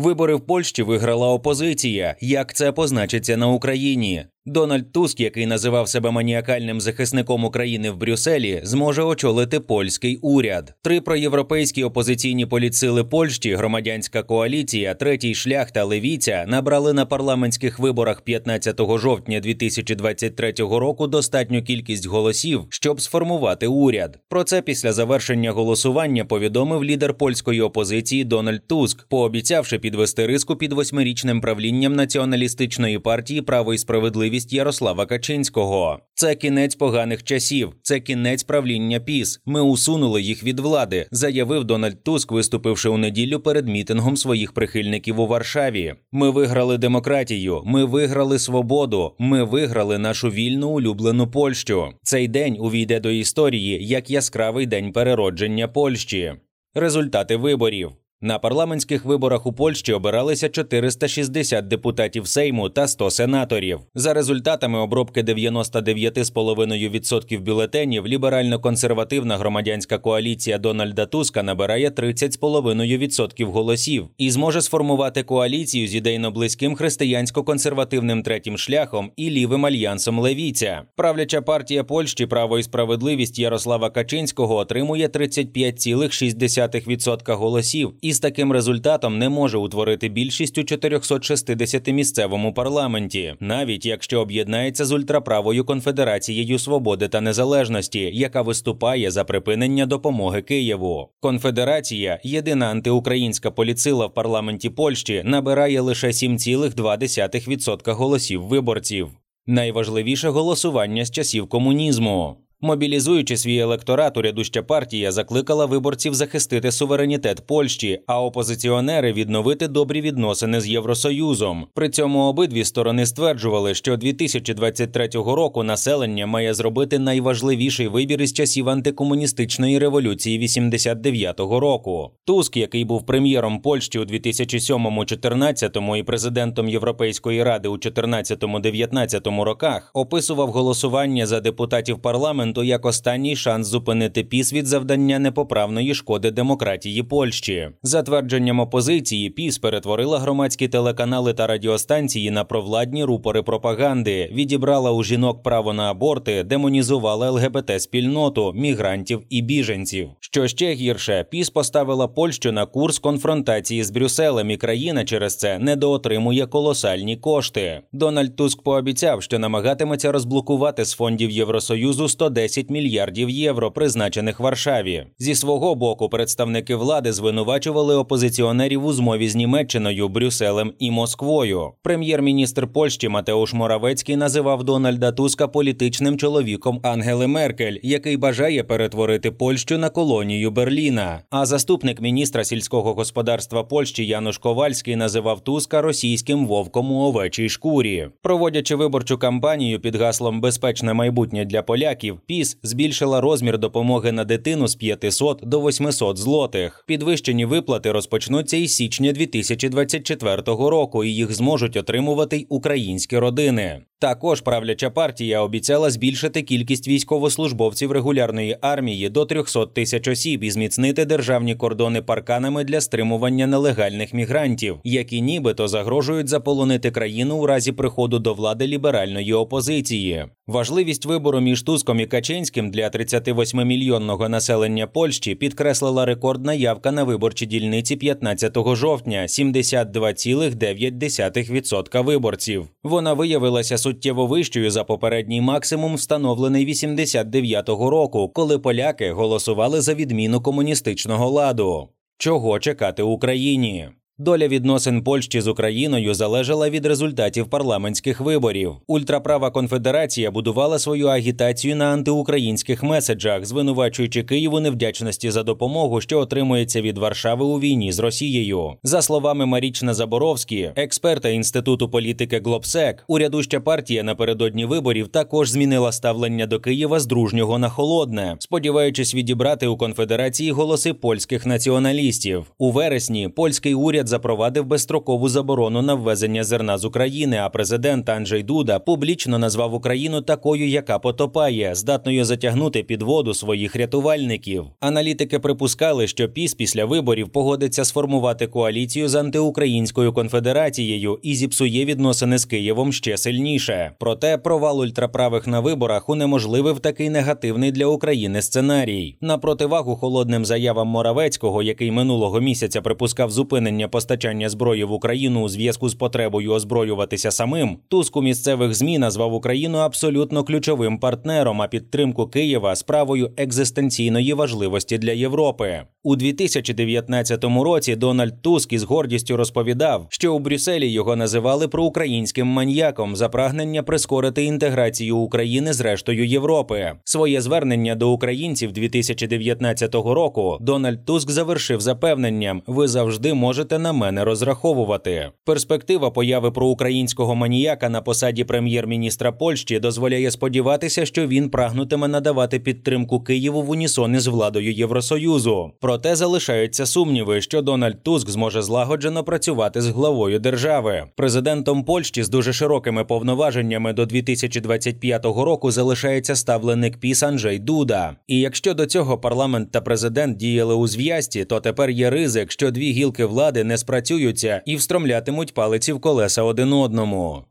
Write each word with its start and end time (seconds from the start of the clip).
Вибори 0.00 0.34
в 0.34 0.40
Польщі 0.40 0.82
виграла 0.82 1.28
опозиція. 1.28 2.16
Як 2.20 2.54
це 2.54 2.72
позначиться 2.72 3.36
на 3.36 3.48
Україні? 3.48 4.24
Дональд 4.46 4.92
Туск, 4.92 5.20
який 5.20 5.46
називав 5.46 5.88
себе 5.88 6.10
маніакальним 6.10 6.80
захисником 6.80 7.44
України 7.44 7.90
в 7.90 7.96
Брюсселі, 7.96 8.60
зможе 8.62 9.02
очолити 9.02 9.60
польський 9.60 10.16
уряд. 10.16 10.74
Три 10.82 11.00
проєвропейські 11.00 11.84
опозиційні 11.84 12.46
політсили 12.46 13.04
Польщі, 13.04 13.54
громадянська 13.54 14.22
коаліція, 14.22 14.94
третій 14.94 15.34
шлях 15.34 15.70
та 15.70 15.84
левіця 15.84 16.44
набрали 16.48 16.92
на 16.92 17.06
парламентських 17.06 17.78
виборах 17.78 18.22
15 18.22 18.80
жовтня 18.98 19.40
2023 19.40 20.52
року 20.58 21.06
достатню 21.06 21.62
кількість 21.62 22.06
голосів, 22.06 22.66
щоб 22.68 23.00
сформувати 23.00 23.66
уряд. 23.66 24.18
Про 24.28 24.44
це 24.44 24.62
після 24.62 24.92
завершення 24.92 25.50
голосування 25.50 26.24
повідомив 26.24 26.84
лідер 26.84 27.14
польської 27.14 27.60
опозиції 27.60 28.24
Дональд 28.24 28.66
Туск, 28.66 29.08
пообіцявши 29.08 29.78
підвести 29.78 30.26
риску 30.26 30.56
під 30.56 30.72
восьмирічним 30.72 31.40
правлінням 31.40 31.96
націоналістичної 31.96 32.98
партії 32.98 33.42
Право 33.42 33.74
і 33.74 33.78
справедливість 33.78 34.29
можливість 34.30 34.52
Ярослава 34.52 35.06
Качинського. 35.06 35.98
Це 36.14 36.34
кінець 36.34 36.74
поганих 36.74 37.24
часів, 37.24 37.72
це 37.82 38.00
кінець 38.00 38.42
правління 38.42 39.00
піс. 39.00 39.40
Ми 39.46 39.60
усунули 39.62 40.22
їх 40.22 40.44
від 40.44 40.60
влади, 40.60 41.06
заявив 41.10 41.64
Дональд 41.64 42.04
Туск, 42.04 42.32
виступивши 42.32 42.88
у 42.88 42.96
неділю 42.96 43.40
перед 43.40 43.68
мітингом 43.68 44.16
своїх 44.16 44.52
прихильників 44.52 45.20
у 45.20 45.26
Варшаві. 45.26 45.94
Ми 46.12 46.30
виграли 46.30 46.78
демократію, 46.78 47.62
ми 47.64 47.84
виграли 47.84 48.38
свободу, 48.38 49.14
ми 49.18 49.44
виграли 49.44 49.98
нашу 49.98 50.30
вільну 50.30 50.68
улюблену 50.68 51.30
Польщу. 51.30 51.88
Цей 52.02 52.28
день 52.28 52.56
увійде 52.60 53.00
до 53.00 53.10
історії 53.10 53.86
як 53.86 54.10
яскравий 54.10 54.66
день 54.66 54.92
переродження 54.92 55.68
Польщі. 55.68 56.32
Результати 56.74 57.36
виборів. 57.36 57.99
На 58.22 58.38
парламентських 58.38 59.04
виборах 59.04 59.46
у 59.46 59.52
Польщі 59.52 59.92
обиралися 59.92 60.48
460 60.48 61.68
депутатів 61.68 62.26
Сейму 62.26 62.68
та 62.68 62.88
100 62.88 63.10
сенаторів. 63.10 63.80
За 63.94 64.14
результатами 64.14 64.78
обробки 64.78 65.22
99,5% 65.22 67.40
бюлетенів 67.40 68.06
ліберально-консервативна 68.06 69.38
громадянська 69.38 69.98
коаліція 69.98 70.58
Дональда 70.58 71.06
Туска 71.06 71.42
набирає 71.42 71.90
30,5% 71.90 73.44
голосів 73.44 74.08
і 74.18 74.30
зможе 74.30 74.62
сформувати 74.62 75.22
коаліцію 75.22 75.88
з 75.88 75.94
ідейно 75.94 76.30
близьким 76.30 76.76
християнсько-консервативним 76.76 78.22
третім 78.22 78.58
шляхом 78.58 79.10
і 79.16 79.30
лівим 79.30 79.66
альянсом 79.66 80.18
Левіця. 80.18 80.82
Правляча 80.96 81.42
партія 81.42 81.84
Польщі 81.84 82.26
Право 82.26 82.58
і 82.58 82.62
справедливість 82.62 83.38
Ярослава 83.38 83.90
Качинського 83.90 84.56
отримує 84.56 85.08
35,6% 85.08 87.34
голосів 87.34 87.94
і 88.02 88.09
з 88.12 88.20
таким 88.20 88.52
результатом 88.52 89.18
не 89.18 89.28
може 89.28 89.58
утворити 89.58 90.08
більшість 90.08 90.58
у 90.58 90.64
460 90.64 91.88
місцевому 91.88 92.54
парламенті, 92.54 93.34
навіть 93.40 93.86
якщо 93.86 94.20
об'єднається 94.20 94.84
з 94.84 94.92
ультраправою 94.92 95.64
конфедерацією 95.64 96.58
свободи 96.58 97.08
та 97.08 97.20
незалежності, 97.20 98.10
яка 98.12 98.42
виступає 98.42 99.10
за 99.10 99.24
припинення 99.24 99.86
допомоги 99.86 100.42
Києву. 100.42 101.08
Конфедерація, 101.20 102.20
єдина 102.22 102.66
антиукраїнська 102.66 103.50
поліцила 103.50 104.06
в 104.06 104.14
парламенті 104.14 104.70
Польщі, 104.70 105.22
набирає 105.24 105.80
лише 105.80 106.06
7,2% 106.06 107.92
голосів 107.92 108.42
виборців. 108.42 109.08
Найважливіше 109.46 110.28
голосування 110.28 111.04
з 111.04 111.10
часів 111.10 111.48
комунізму. 111.48 112.36
Мобілізуючи 112.62 113.36
свій 113.36 113.58
електорат, 113.58 114.16
урядуща 114.16 114.62
партія 114.62 115.12
закликала 115.12 115.66
виборців 115.66 116.14
захистити 116.14 116.72
суверенітет 116.72 117.46
Польщі, 117.46 118.00
а 118.06 118.22
опозиціонери 118.22 119.12
відновити 119.12 119.68
добрі 119.68 120.00
відносини 120.00 120.60
з 120.60 120.68
Євросоюзом. 120.68 121.66
При 121.74 121.88
цьому 121.88 122.18
обидві 122.18 122.64
сторони 122.64 123.06
стверджували, 123.06 123.74
що 123.74 123.96
2023 123.96 125.08
року 125.14 125.62
населення 125.62 126.26
має 126.26 126.54
зробити 126.54 126.98
найважливіший 126.98 127.88
вибір 127.88 128.22
із 128.22 128.32
часів 128.32 128.68
антикомуністичної 128.68 129.78
революції 129.78 130.40
89-го 130.40 131.60
року. 131.60 132.10
Туск, 132.24 132.56
який 132.56 132.84
був 132.84 133.06
прем'єром 133.06 133.60
Польщі 133.60 133.98
у 133.98 134.04
2007-14 134.04 135.96
і 135.96 136.02
президентом 136.02 136.68
Європейської 136.68 137.42
ради 137.42 137.68
у 137.68 137.76
14-19 137.76 139.42
роках, 139.42 139.90
описував 139.94 140.50
голосування 140.50 141.26
за 141.26 141.40
депутатів 141.40 141.98
парламенту 141.98 142.49
парламенту 142.50 142.64
як 142.64 142.86
останній 142.86 143.36
шанс 143.36 143.66
зупинити 143.66 144.24
піс 144.24 144.52
від 144.52 144.66
завдання 144.66 145.18
непоправної 145.18 145.94
шкоди 145.94 146.30
демократії 146.30 147.02
Польщі. 147.02 147.70
За 147.82 148.02
твердженням 148.02 148.60
опозиції, 148.60 149.30
піс 149.30 149.58
перетворила 149.58 150.18
громадські 150.18 150.68
телеканали 150.68 151.32
та 151.32 151.46
радіостанції 151.46 152.30
на 152.30 152.44
провладні 152.44 153.04
рупори 153.04 153.42
пропаганди, 153.42 154.30
відібрала 154.32 154.92
у 154.92 155.04
жінок 155.04 155.42
право 155.42 155.72
на 155.72 155.90
аборти, 155.90 156.44
демонізувала 156.44 157.30
ЛГБТ-спільноту, 157.30 158.52
мігрантів 158.54 159.22
і 159.30 159.42
біженців. 159.42 160.08
Що 160.20 160.48
ще 160.48 160.74
гірше, 160.74 161.26
піс 161.30 161.50
поставила 161.50 162.08
Польщу 162.08 162.52
на 162.52 162.66
курс 162.66 162.98
конфронтації 162.98 163.84
з 163.84 163.90
Брюсселем, 163.90 164.50
і 164.50 164.56
країна 164.56 165.04
через 165.04 165.36
це 165.36 165.58
недоотримує 165.58 166.46
колосальні 166.46 167.16
кошти. 167.16 167.80
Дональд 167.92 168.36
Туск 168.36 168.62
пообіцяв, 168.62 169.22
що 169.22 169.38
намагатиметься 169.38 170.12
розблокувати 170.12 170.84
з 170.84 170.92
фондів 170.92 171.30
Євросоюзу 171.30 172.08
110 172.08 172.39
10 172.40 172.70
мільярдів 172.70 173.30
євро, 173.30 173.70
призначених 173.70 174.40
Варшаві. 174.40 175.06
Зі 175.18 175.34
свого 175.34 175.74
боку 175.74 176.08
представники 176.08 176.76
влади 176.76 177.12
звинувачували 177.12 177.96
опозиціонерів 177.96 178.84
у 178.84 178.92
змові 178.92 179.28
з 179.28 179.36
Німеччиною, 179.36 180.08
Брюсселем 180.08 180.72
і 180.78 180.90
Москвою. 180.90 181.70
Прем'єр-міністр 181.82 182.72
Польщі 182.72 183.08
Матеуш 183.08 183.54
Моравецький 183.54 184.16
називав 184.16 184.64
Дональда 184.64 185.12
Туска 185.12 185.48
політичним 185.48 186.18
чоловіком 186.18 186.80
Ангели 186.82 187.26
Меркель, 187.26 187.76
який 187.82 188.16
бажає 188.16 188.64
перетворити 188.64 189.30
Польщу 189.30 189.78
на 189.78 189.90
колонію 189.90 190.50
Берліна. 190.50 191.20
А 191.30 191.46
заступник 191.46 192.00
міністра 192.00 192.44
сільського 192.44 192.94
господарства 192.94 193.64
Польщі 193.64 194.06
Януш 194.06 194.38
Ковальський 194.38 194.96
називав 194.96 195.40
Туска 195.40 195.82
російським 195.82 196.46
вовком 196.46 196.92
у 196.92 197.00
овечій 197.00 197.48
шкурі, 197.48 198.08
проводячи 198.22 198.74
виборчу 198.74 199.18
кампанію 199.18 199.80
під 199.80 199.96
гаслом 199.96 200.40
Безпечне 200.40 200.94
майбутнє 200.94 201.44
для 201.44 201.62
поляків. 201.62 202.18
ПІС 202.30 202.58
збільшила 202.62 203.20
розмір 203.20 203.58
допомоги 203.58 204.12
на 204.12 204.24
дитину 204.24 204.68
з 204.68 204.74
500 204.74 205.40
до 205.42 205.60
800 205.60 206.18
злотих. 206.18 206.84
Підвищені 206.86 207.44
виплати 207.44 207.92
розпочнуться 207.92 208.56
із 208.56 208.76
січня 208.76 209.12
2024 209.12 210.42
року, 210.46 211.04
і 211.04 211.14
їх 211.14 211.32
зможуть 211.32 211.76
отримувати 211.76 212.36
й 212.36 212.46
українські 212.48 213.18
родини. 213.18 213.80
Також 214.00 214.40
правляча 214.40 214.90
партія 214.90 215.40
обіцяла 215.40 215.90
збільшити 215.90 216.42
кількість 216.42 216.88
військовослужбовців 216.88 217.92
регулярної 217.92 218.58
армії 218.60 219.08
до 219.08 219.24
300 219.24 219.66
тисяч 219.66 220.08
осіб 220.08 220.44
і 220.44 220.50
зміцнити 220.50 221.04
державні 221.04 221.54
кордони 221.54 222.02
парканами 222.02 222.64
для 222.64 222.80
стримування 222.80 223.46
нелегальних 223.46 224.14
мігрантів, 224.14 224.78
які 224.84 225.20
нібито 225.20 225.68
загрожують 225.68 226.28
заполонити 226.28 226.90
країну 226.90 227.36
у 227.36 227.46
разі 227.46 227.72
приходу 227.72 228.18
до 228.18 228.34
влади 228.34 228.66
ліберальної 228.66 229.32
опозиції. 229.32 230.26
Важливість 230.46 231.06
вибору 231.06 231.40
між 231.40 231.62
Туском 231.62 232.00
і 232.00 232.06
Качинським 232.20 232.70
для 232.70 232.88
38-мільйонного 232.88 234.28
населення 234.28 234.86
Польщі 234.86 235.34
підкреслила 235.34 236.04
рекордна 236.04 236.54
явка 236.54 236.92
на 236.92 237.04
виборчі 237.04 237.46
дільниці 237.46 237.96
15 237.96 238.56
жовтня 238.74 239.22
72,9% 239.22 242.04
виборців. 242.04 242.68
Вона 242.82 243.12
виявилася 243.12 243.78
суттєво 243.78 244.26
вищою 244.26 244.70
за 244.70 244.84
попередній 244.84 245.40
максимум, 245.40 245.94
встановлений 245.94 246.66
89-го 246.66 247.90
року, 247.90 248.28
коли 248.28 248.58
поляки 248.58 249.12
голосували 249.12 249.80
за 249.80 249.94
відміну 249.94 250.40
комуністичного 250.40 251.30
ладу. 251.30 251.88
Чого 252.18 252.58
чекати 252.58 253.02
Україні? 253.02 253.88
Доля 254.20 254.48
відносин 254.48 255.02
Польщі 255.02 255.40
з 255.40 255.48
Україною 255.48 256.14
залежала 256.14 256.70
від 256.70 256.86
результатів 256.86 257.46
парламентських 257.46 258.20
виборів. 258.20 258.72
Ультраправа 258.86 259.50
конфедерація 259.50 260.30
будувала 260.30 260.78
свою 260.78 261.06
агітацію 261.06 261.76
на 261.76 261.84
антиукраїнських 261.84 262.82
меседжах, 262.82 263.46
звинувачуючи 263.46 264.22
Києву 264.22 264.60
невдячності 264.60 265.30
за 265.30 265.42
допомогу, 265.42 266.00
що 266.00 266.18
отримується 266.18 266.80
від 266.80 266.98
Варшави 266.98 267.44
у 267.44 267.60
війні 267.60 267.92
з 267.92 267.98
Росією. 267.98 268.72
За 268.82 269.02
словами 269.02 269.46
Марічна 269.46 269.94
Заборовські, 269.94 270.70
експерта 270.76 271.28
інституту 271.28 271.88
політики 271.88 272.40
Глобсек, 272.44 273.04
урядуща 273.08 273.60
партія 273.60 274.02
напередодні 274.02 274.64
виборів 274.64 275.08
також 275.08 275.50
змінила 275.50 275.92
ставлення 275.92 276.46
до 276.46 276.60
Києва 276.60 277.00
з 277.00 277.06
дружнього 277.06 277.58
на 277.58 277.68
холодне, 277.68 278.36
сподіваючись 278.38 279.14
відібрати 279.14 279.66
у 279.66 279.76
конфедерації 279.76 280.50
голоси 280.50 280.94
польських 280.94 281.46
націоналістів. 281.46 282.44
У 282.58 282.70
вересні 282.70 283.28
польський 283.28 283.74
уряд 283.74 284.09
запровадив 284.10 284.66
безстрокову 284.66 285.28
заборону 285.28 285.82
на 285.82 285.94
ввезення 285.94 286.44
зерна 286.44 286.78
з 286.78 286.84
України. 286.84 287.36
А 287.36 287.48
президент 287.48 288.08
Анджей 288.08 288.42
Дуда 288.42 288.78
публічно 288.78 289.38
назвав 289.38 289.74
Україну 289.74 290.22
такою, 290.22 290.68
яка 290.68 290.98
потопає, 290.98 291.74
здатною 291.74 292.24
затягнути 292.24 292.82
під 292.82 293.02
воду 293.02 293.34
своїх 293.34 293.76
рятувальників. 293.76 294.64
Аналітики 294.80 295.38
припускали, 295.38 296.06
що 296.06 296.28
піс 296.28 296.54
після 296.54 296.84
виборів 296.84 297.28
погодиться 297.28 297.84
сформувати 297.84 298.46
коаліцію 298.46 299.08
з 299.08 299.14
антиукраїнською 299.14 300.12
конфедерацією 300.12 301.18
і 301.22 301.34
зіпсує 301.34 301.84
відносини 301.84 302.38
з 302.38 302.44
Києвом 302.44 302.92
ще 302.92 303.16
сильніше. 303.16 303.92
Проте 303.98 304.38
провал 304.38 304.80
ультраправих 304.80 305.46
на 305.46 305.60
виборах 305.60 306.08
унеможливив 306.08 306.80
такий 306.80 307.10
негативний 307.10 307.72
для 307.72 307.86
України 307.86 308.42
сценарій. 308.42 309.16
На 309.20 309.38
противагу 309.38 309.96
холодним 309.96 310.44
заявам 310.44 310.88
Моравецького, 310.88 311.62
який 311.62 311.90
минулого 311.90 312.40
місяця 312.40 312.82
припускав 312.82 313.30
зупинення 313.30 313.88
постачання 314.00 314.48
зброї 314.48 314.84
в 314.84 314.92
Україну 314.92 315.42
у 315.42 315.48
зв'язку 315.48 315.88
з 315.88 315.94
потребою 315.94 316.52
озброюватися 316.52 317.30
самим, 317.30 317.78
Туск 317.88 318.16
у 318.16 318.22
місцевих 318.22 318.74
змі 318.74 318.98
назвав 318.98 319.34
Україну 319.34 319.78
абсолютно 319.78 320.44
ключовим 320.44 320.98
партнером, 320.98 321.62
а 321.62 321.68
підтримку 321.68 322.26
Києва 322.26 322.76
справою 322.76 323.30
екзистенційної 323.36 324.32
важливості 324.32 324.98
для 324.98 325.12
Європи. 325.12 325.82
У 326.02 326.16
2019 326.16 327.44
році 327.44 327.96
Дональд 327.96 328.42
Туск 328.42 328.72
із 328.72 328.82
гордістю 328.82 329.36
розповідав, 329.36 330.06
що 330.08 330.34
у 330.34 330.38
Брюсселі 330.38 330.88
його 330.88 331.16
називали 331.16 331.68
проукраїнським 331.68 332.46
маньяком 332.46 333.16
за 333.16 333.28
прагнення 333.28 333.82
прискорити 333.82 334.44
інтеграцію 334.44 335.16
України 335.16 335.72
з 335.72 335.80
рештою 335.80 336.26
Європи. 336.26 336.92
Своє 337.04 337.40
звернення 337.40 337.94
до 337.94 338.10
українців 338.10 338.72
2019 338.72 339.94
року 339.94 340.58
Дональд 340.60 341.04
Туск 341.04 341.30
завершив 341.30 341.80
запевненням: 341.80 342.62
ви 342.66 342.88
завжди 342.88 343.34
можете 343.34 343.78
на 343.80 343.92
мене 343.92 344.24
розраховувати. 344.24 345.30
Перспектива 345.44 346.10
появи 346.10 346.50
проукраїнського 346.50 347.34
маніяка 347.34 347.88
на 347.88 348.02
посаді 348.02 348.44
прем'єр-міністра 348.44 349.32
Польщі 349.32 349.78
дозволяє 349.78 350.30
сподіватися, 350.30 351.06
що 351.06 351.26
він 351.26 351.50
прагнутиме 351.50 352.08
надавати 352.08 352.60
підтримку 352.60 353.20
Києву 353.20 353.62
в 353.62 353.70
унісон 353.70 354.14
із 354.14 354.26
владою 354.26 354.72
Євросоюзу. 354.72 355.70
Проте 355.80 356.16
залишаються 356.16 356.86
сумніви, 356.86 357.40
що 357.40 357.62
Дональд 357.62 358.02
Туск 358.02 358.30
зможе 358.30 358.62
злагоджено 358.62 359.24
працювати 359.24 359.80
з 359.80 359.88
главою 359.88 360.38
держави. 360.38 361.04
Президентом 361.16 361.84
Польщі 361.84 362.22
з 362.22 362.28
дуже 362.28 362.52
широкими 362.52 363.04
повноваженнями 363.04 363.92
до 363.92 364.06
2025 364.06 365.24
року 365.24 365.70
залишається 365.70 366.36
ставленик 366.36 367.00
піс 367.00 367.22
Анджей 367.22 367.58
Дуда. 367.58 368.16
І 368.26 368.40
якщо 368.40 368.74
до 368.74 368.86
цього 368.86 369.18
парламент 369.18 369.70
та 369.70 369.80
президент 369.80 370.36
діяли 370.36 370.74
у 370.74 370.86
зв'язці, 370.86 371.44
то 371.44 371.60
тепер 371.60 371.90
є 371.90 372.10
ризик, 372.10 372.52
що 372.52 372.70
дві 372.70 372.92
гілки 372.92 373.24
влади 373.24 373.64
не 373.70 373.78
спрацюються 373.78 374.62
і 374.66 374.76
встромлятимуть 374.76 375.54
палиці 375.54 375.92
в 375.92 376.00
колеса 376.00 376.42
один 376.42 376.72
одному. 376.72 377.44